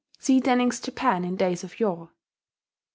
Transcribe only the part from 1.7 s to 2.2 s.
Yore.)